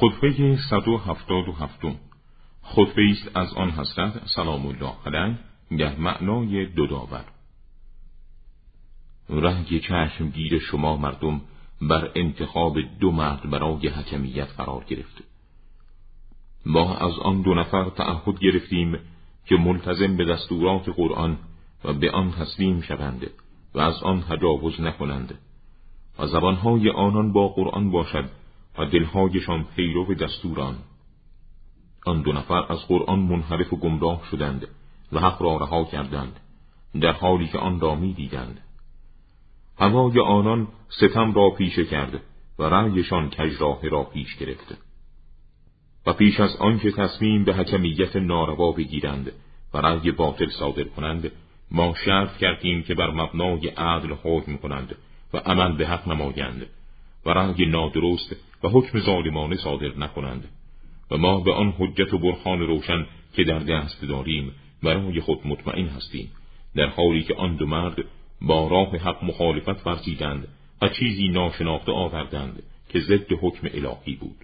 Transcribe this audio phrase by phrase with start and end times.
[0.00, 1.80] خطبه 177
[2.62, 5.38] خطبه است از آن حضرت سلام الله علیه
[5.78, 7.24] در معنای دو داور.
[9.28, 11.40] رنگ چشم گیر شما مردم
[11.82, 15.24] بر انتخاب دو مرد برای حکمیت قرار گرفته
[16.66, 18.98] ما از آن دو نفر تعهد گرفتیم
[19.46, 21.38] که ملتزم به دستورات قرآن
[21.84, 23.30] و به آن تسلیم شوند
[23.74, 25.38] و از آن تجاوز نکنند
[26.18, 28.30] و زبانهای آنان با قرآن باشد
[28.78, 30.78] و دلهایشان پیرو دستوران.
[32.06, 34.68] آن دو نفر از قرآن منحرف و گمراه شدند
[35.12, 36.40] و حق را رها کردند
[37.00, 38.60] در حالی که آن را می دیدند
[39.78, 42.22] هوای آنان ستم را پیشه کرد
[42.58, 44.74] و رأیشان کجراه را پیش گرفت.
[46.06, 49.32] و پیش از آنکه تصمیم به حکمیت ناروا بگیرند
[49.74, 51.32] و رأی باطل صادر کنند
[51.70, 54.94] ما شرط کردیم که بر مبنای عدل حکم کنند
[55.34, 56.66] و عمل به حق نمایند
[57.26, 60.48] و رأی نادرست و حکم ظالمانه صادر نکنند
[61.10, 65.86] و ما به آن حجت و برهان روشن که در دست داریم برای خود مطمئن
[65.86, 66.30] هستیم
[66.74, 68.04] در حالی که آن دو مرد
[68.42, 70.48] با راه حق مخالفت ورزیدند
[70.82, 74.36] و چیزی ناشناخته آوردند که ضد حکم الهی بود.